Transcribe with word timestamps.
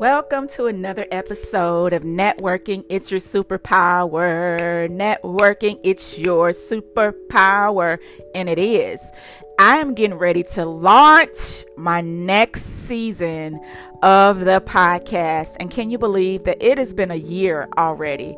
Welcome 0.00 0.46
to 0.50 0.66
another 0.66 1.06
episode 1.10 1.92
of 1.92 2.04
Networking. 2.04 2.84
It's 2.88 3.10
your 3.10 3.18
superpower. 3.18 4.88
Networking, 4.88 5.80
it's 5.82 6.16
your 6.16 6.50
superpower. 6.50 7.98
And 8.32 8.48
it 8.48 8.60
is. 8.60 9.00
I 9.58 9.78
am 9.78 9.94
getting 9.94 10.16
ready 10.16 10.44
to 10.54 10.64
launch 10.64 11.64
my 11.76 12.00
next 12.00 12.62
season 12.62 13.60
of 14.00 14.44
the 14.44 14.60
podcast. 14.60 15.56
And 15.58 15.68
can 15.68 15.90
you 15.90 15.98
believe 15.98 16.44
that 16.44 16.62
it 16.62 16.78
has 16.78 16.94
been 16.94 17.10
a 17.10 17.16
year 17.16 17.68
already? 17.76 18.36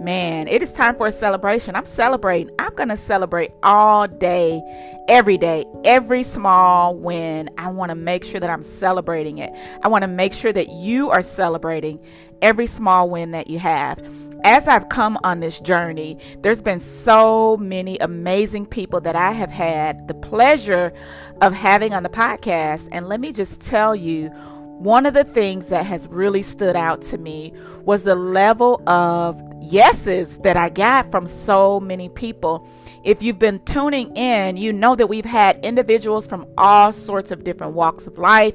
Man, 0.00 0.48
it 0.48 0.62
is 0.62 0.72
time 0.72 0.96
for 0.96 1.08
a 1.08 1.12
celebration. 1.12 1.76
I'm 1.76 1.84
celebrating. 1.84 2.54
I'm 2.58 2.74
going 2.74 2.88
to 2.88 2.96
celebrate 2.96 3.50
all 3.62 4.08
day, 4.08 4.62
every 5.08 5.36
day, 5.36 5.66
every 5.84 6.22
small 6.22 6.96
win. 6.96 7.50
I 7.58 7.70
want 7.70 7.90
to 7.90 7.94
make 7.94 8.24
sure 8.24 8.40
that 8.40 8.48
I'm 8.48 8.62
celebrating 8.62 9.36
it. 9.36 9.52
I 9.82 9.88
want 9.88 10.00
to 10.00 10.08
make 10.08 10.32
sure 10.32 10.54
that 10.54 10.70
you 10.70 11.10
are 11.10 11.20
celebrating 11.20 12.00
every 12.40 12.66
small 12.66 13.10
win 13.10 13.32
that 13.32 13.48
you 13.48 13.58
have. 13.58 14.02
As 14.42 14.68
I've 14.68 14.88
come 14.88 15.18
on 15.22 15.40
this 15.40 15.60
journey, 15.60 16.16
there's 16.38 16.62
been 16.62 16.80
so 16.80 17.58
many 17.58 17.98
amazing 17.98 18.64
people 18.64 19.02
that 19.02 19.16
I 19.16 19.32
have 19.32 19.50
had 19.50 20.08
the 20.08 20.14
pleasure 20.14 20.94
of 21.42 21.52
having 21.52 21.92
on 21.92 22.04
the 22.04 22.08
podcast. 22.08 22.88
And 22.90 23.06
let 23.06 23.20
me 23.20 23.34
just 23.34 23.60
tell 23.60 23.94
you, 23.94 24.32
one 24.80 25.04
of 25.04 25.12
the 25.12 25.24
things 25.24 25.68
that 25.68 25.84
has 25.84 26.08
really 26.08 26.40
stood 26.40 26.74
out 26.74 27.02
to 27.02 27.18
me 27.18 27.52
was 27.84 28.04
the 28.04 28.14
level 28.14 28.82
of 28.88 29.38
yeses 29.60 30.38
that 30.38 30.56
I 30.56 30.70
got 30.70 31.10
from 31.10 31.26
so 31.26 31.80
many 31.80 32.08
people. 32.08 32.66
If 33.04 33.22
you've 33.22 33.38
been 33.38 33.62
tuning 33.66 34.16
in, 34.16 34.56
you 34.56 34.72
know 34.72 34.96
that 34.96 35.06
we've 35.06 35.26
had 35.26 35.62
individuals 35.62 36.26
from 36.26 36.46
all 36.56 36.94
sorts 36.94 37.30
of 37.30 37.44
different 37.44 37.74
walks 37.74 38.06
of 38.06 38.16
life, 38.16 38.54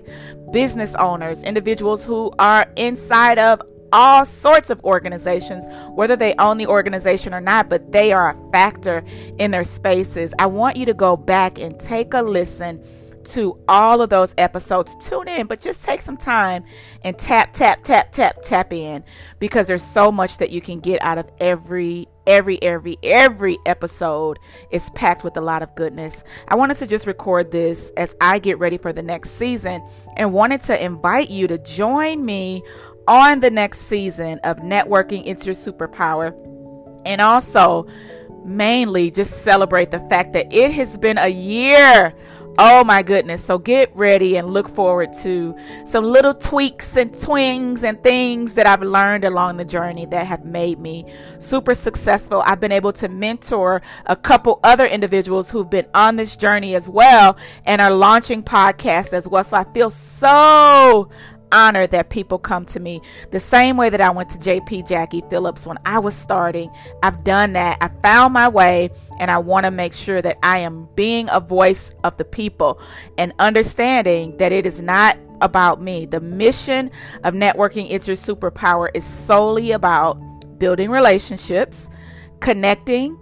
business 0.52 0.96
owners, 0.96 1.44
individuals 1.44 2.04
who 2.04 2.32
are 2.40 2.66
inside 2.76 3.38
of 3.38 3.62
all 3.94 4.26
sorts 4.26 4.72
of 4.72 4.84
organizations, 4.84 5.64
whether 5.92 6.16
they 6.16 6.34
own 6.40 6.58
the 6.58 6.66
organization 6.66 7.36
or 7.36 7.42
not, 7.42 7.70
but 7.70 7.92
they 7.92 8.12
are 8.12 8.32
a 8.32 8.52
factor 8.52 9.04
in 9.38 9.52
their 9.52 9.64
spaces. 9.64 10.34
I 10.40 10.48
want 10.48 10.76
you 10.76 10.88
to 10.88 10.94
go 10.96 11.16
back 11.16 11.60
and 11.60 11.80
take 11.80 12.16
a 12.16 12.24
listen 12.24 12.84
to 13.26 13.60
all 13.68 14.02
of 14.02 14.10
those 14.10 14.34
episodes. 14.38 14.96
Tune 15.08 15.28
in, 15.28 15.48
but 15.48 15.62
just 15.62 15.84
take 15.84 16.02
some 16.02 16.18
time 16.18 16.64
and 17.04 17.18
tap, 17.18 17.54
tap, 17.54 17.84
tap, 17.84 18.12
tap, 18.12 18.42
tap 18.42 18.72
in 18.72 19.04
because 19.40 19.68
there's 19.68 19.84
so 19.84 20.12
much 20.12 20.38
that 20.38 20.50
you 20.50 20.62
can 20.62 20.80
get 20.80 21.02
out 21.04 21.18
of 21.18 21.30
every 21.40 22.08
every 22.28 22.62
every 22.64 22.98
every 23.04 23.58
episode 23.68 24.40
is 24.72 24.90
packed 24.92 25.24
with 25.24 25.38
a 25.38 25.42
lot 25.42 25.62
of 25.62 25.76
goodness. 25.76 26.24
I 26.48 26.56
wanted 26.56 26.78
to 26.78 26.88
just 26.88 27.06
record 27.06 27.52
this 27.52 27.92
as 27.98 28.16
I 28.22 28.40
get 28.40 28.58
ready 28.60 28.78
for 28.78 28.94
the 28.94 29.04
next 29.04 29.32
season 29.32 29.88
and 30.18 30.34
wanted 30.34 30.62
to 30.64 30.84
invite 30.84 31.30
you 31.30 31.48
to 31.48 31.58
join 31.58 32.26
me 32.26 32.64
on 33.08 33.40
the 33.40 33.52
next 33.52 33.82
season 33.82 34.40
of 34.44 34.58
Networking 34.58 35.24
It's 35.26 35.46
Your 35.46 35.56
Superpower. 35.56 36.34
And 37.06 37.22
also 37.22 37.88
mainly 38.46 39.10
just 39.12 39.44
celebrate 39.44 39.92
the 39.92 40.00
fact 40.02 40.34
that 40.34 40.54
it 40.54 40.72
has 40.72 40.98
been 40.98 41.18
a 41.18 41.28
year 41.28 42.14
Oh 42.58 42.86
my 42.86 43.04
goodness. 43.04 43.44
So 43.44 43.58
get 43.58 43.94
ready 43.94 44.38
and 44.38 44.48
look 44.48 44.70
forward 44.70 45.12
to 45.24 45.56
some 45.86 46.06
little 46.06 46.34
tweaks 46.34 46.96
and 46.96 47.14
twings 47.20 47.84
and 47.84 48.02
things 48.02 48.54
that 48.54 48.66
I've 48.66 48.82
learned 48.82 49.26
along 49.26 49.58
the 49.58 49.66
journey 49.66 50.06
that 50.06 50.26
have 50.26 50.46
made 50.46 50.80
me 50.80 51.06
super 51.40 51.76
successful. 51.76 52.42
I've 52.46 52.62
been 52.62 52.72
able 52.72 52.94
to 52.94 53.10
mentor 53.10 53.82
a 54.06 54.16
couple 54.16 54.62
other 54.64 54.86
individuals 54.86 55.52
who've 55.52 55.70
been 55.70 55.88
on 55.94 56.16
this 56.16 56.38
journey 56.38 56.76
as 56.76 56.88
well 56.88 57.36
and 57.66 57.82
are 57.82 57.92
launching 57.92 58.42
podcasts 58.42 59.12
as 59.12 59.28
well. 59.28 59.44
So 59.44 59.58
I 59.58 59.66
feel 59.66 59.90
so 59.90 61.10
honor 61.52 61.88
that 61.88 62.10
people 62.10 62.38
come 62.38 62.66
to 62.66 62.80
me 62.80 63.02
the 63.32 63.40
same 63.40 63.78
way 63.78 63.90
that 63.90 64.02
I 64.02 64.10
went 64.10 64.30
to 64.32 64.38
JP 64.38 64.88
Jackie 64.88 65.24
Phillips 65.30 65.66
when 65.66 65.78
I 65.86 66.00
was 66.00 66.16
starting. 66.16 66.72
I've 67.04 67.24
done 67.24 67.54
that. 67.54 67.78
I 67.82 67.90
found 68.02 68.34
my 68.34 68.48
way 68.48 68.90
and 69.20 69.30
I 69.32 69.38
want 69.38 69.66
to 69.66 69.72
make 69.72 69.94
sure 69.94 70.22
that 70.22 70.38
I 70.44 70.60
am 70.60 70.88
being 70.96 71.30
a 71.32 71.40
voice 71.40 71.92
of 72.04 72.18
the 72.18 72.26
people 72.26 72.80
and 73.18 73.34
understanding 73.40 74.38
that 74.38 74.52
it 74.52 74.66
is 74.66 74.82
not 74.82 75.18
about 75.42 75.82
me. 75.82 76.06
The 76.06 76.22
mission 76.22 76.92
of 77.24 77.34
networking 77.34 77.88
it's 77.90 78.08
your 78.08 78.18
superpower 78.18 78.90
is 78.94 79.04
solely 79.04 79.72
about 79.72 80.16
building 80.60 80.90
relationships, 80.90 81.90
connecting, 82.40 83.18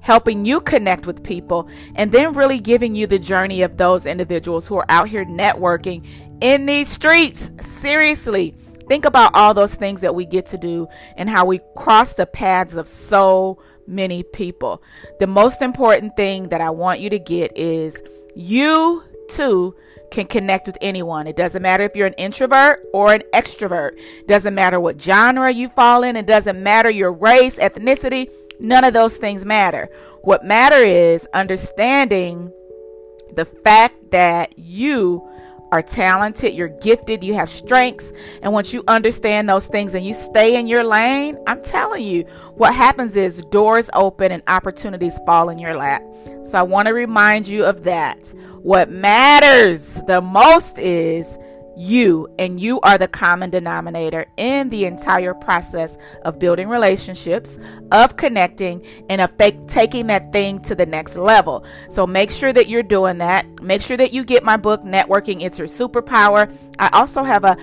helping 0.00 0.44
you 0.44 0.60
connect 0.60 1.06
with 1.06 1.22
people, 1.22 1.68
and 1.94 2.12
then 2.12 2.32
really 2.32 2.58
giving 2.58 2.94
you 2.94 3.06
the 3.06 3.18
journey 3.18 3.62
of 3.62 3.76
those 3.76 4.06
individuals 4.06 4.66
who 4.66 4.76
are 4.76 4.86
out 4.88 5.08
here 5.08 5.24
networking 5.24 6.06
in 6.40 6.66
these 6.66 6.88
streets. 6.88 7.50
Seriously, 7.60 8.54
think 8.88 9.04
about 9.04 9.34
all 9.34 9.54
those 9.54 9.74
things 9.74 10.00
that 10.00 10.14
we 10.14 10.24
get 10.24 10.46
to 10.46 10.58
do 10.58 10.88
and 11.16 11.28
how 11.28 11.44
we 11.44 11.60
cross 11.76 12.14
the 12.14 12.26
paths 12.26 12.74
of 12.74 12.88
so 12.88 13.60
many 13.86 14.22
people. 14.22 14.82
The 15.18 15.26
most 15.26 15.62
important 15.62 16.16
thing 16.16 16.48
that 16.50 16.60
I 16.60 16.70
want 16.70 17.00
you 17.00 17.10
to 17.10 17.18
get 17.18 17.56
is 17.56 18.02
you 18.34 19.02
too 19.30 19.74
can 20.10 20.26
connect 20.26 20.66
with 20.66 20.78
anyone. 20.80 21.26
It 21.26 21.36
doesn't 21.36 21.60
matter 21.60 21.84
if 21.84 21.94
you're 21.94 22.06
an 22.06 22.14
introvert 22.14 22.86
or 22.94 23.12
an 23.12 23.22
extrovert. 23.34 23.92
It 23.96 24.26
doesn't 24.28 24.54
matter 24.54 24.80
what 24.80 25.00
genre 25.00 25.52
you 25.52 25.68
fall 25.70 26.02
in. 26.02 26.16
It 26.16 26.26
doesn't 26.26 26.62
matter 26.62 26.88
your 26.88 27.12
race, 27.12 27.56
ethnicity. 27.56 28.30
None 28.60 28.84
of 28.84 28.94
those 28.94 29.16
things 29.16 29.44
matter. 29.44 29.88
What 30.22 30.44
matter 30.44 30.76
is 30.76 31.28
understanding 31.32 32.52
the 33.34 33.44
fact 33.44 34.10
that 34.10 34.58
you 34.58 35.28
are 35.70 35.82
talented, 35.82 36.54
you're 36.54 36.68
gifted, 36.68 37.22
you 37.22 37.34
have 37.34 37.50
strengths. 37.50 38.12
And 38.42 38.52
once 38.52 38.72
you 38.72 38.82
understand 38.88 39.48
those 39.48 39.66
things 39.66 39.94
and 39.94 40.04
you 40.04 40.14
stay 40.14 40.58
in 40.58 40.66
your 40.66 40.84
lane, 40.84 41.36
I'm 41.46 41.62
telling 41.62 42.04
you, 42.04 42.22
what 42.54 42.74
happens 42.74 43.16
is 43.16 43.42
doors 43.50 43.90
open 43.94 44.32
and 44.32 44.42
opportunities 44.48 45.18
fall 45.26 45.50
in 45.50 45.58
your 45.58 45.76
lap. 45.76 46.02
So 46.44 46.58
I 46.58 46.62
want 46.62 46.88
to 46.88 46.94
remind 46.94 47.46
you 47.46 47.64
of 47.64 47.84
that. 47.84 48.32
What 48.62 48.90
matters 48.90 50.02
the 50.06 50.20
most 50.20 50.78
is 50.78 51.38
you, 51.78 52.28
and 52.38 52.60
you 52.60 52.80
are 52.80 52.98
the 52.98 53.08
common 53.08 53.50
denominator 53.50 54.26
in 54.36 54.68
the 54.68 54.84
entire 54.84 55.34
process 55.34 55.96
of 56.24 56.38
building 56.38 56.68
relationships, 56.68 57.58
of 57.92 58.16
connecting, 58.16 58.84
and 59.08 59.20
of 59.20 59.36
th- 59.36 59.54
taking 59.68 60.08
that 60.08 60.32
thing 60.32 60.60
to 60.62 60.74
the 60.74 60.86
next 60.86 61.16
level. 61.16 61.64
So 61.90 62.06
make 62.06 62.30
sure 62.30 62.52
that 62.52 62.68
you're 62.68 62.82
doing 62.82 63.18
that. 63.18 63.46
Make 63.62 63.82
sure 63.82 63.96
that 63.96 64.12
you 64.12 64.24
get 64.24 64.44
my 64.44 64.56
book, 64.56 64.82
Networking 64.82 65.42
It's 65.42 65.58
Your 65.58 65.68
Superpower. 65.68 66.54
I 66.78 66.88
also 66.92 67.22
have 67.22 67.44
a 67.44 67.56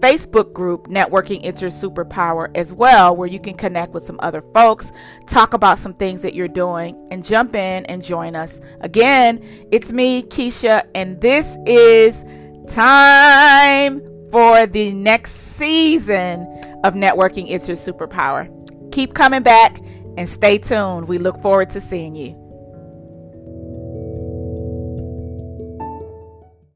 Facebook 0.00 0.52
group, 0.52 0.88
Networking 0.88 1.40
It's 1.44 1.62
Your 1.62 1.70
Superpower, 1.70 2.54
as 2.54 2.74
well, 2.74 3.16
where 3.16 3.28
you 3.28 3.40
can 3.40 3.54
connect 3.54 3.94
with 3.94 4.04
some 4.04 4.18
other 4.20 4.42
folks, 4.52 4.92
talk 5.26 5.54
about 5.54 5.78
some 5.78 5.94
things 5.94 6.20
that 6.20 6.34
you're 6.34 6.46
doing, 6.46 7.08
and 7.10 7.24
jump 7.24 7.54
in 7.54 7.86
and 7.86 8.04
join 8.04 8.36
us. 8.36 8.60
Again, 8.82 9.40
it's 9.72 9.92
me, 9.92 10.22
Keisha, 10.22 10.86
and 10.94 11.22
this 11.22 11.56
is 11.66 12.22
time 12.68 14.00
for 14.30 14.66
the 14.66 14.92
next 14.92 15.32
season 15.32 16.42
of 16.84 16.94
Networking 16.94 17.46
It's 17.48 17.68
Your 17.68 17.76
Superpower. 17.76 18.50
Keep 18.92 19.14
coming 19.14 19.42
back 19.42 19.80
and 20.16 20.28
stay 20.28 20.58
tuned. 20.58 21.08
We 21.08 21.18
look 21.18 21.40
forward 21.42 21.70
to 21.70 21.80
seeing 21.80 22.14
you. 22.14 22.43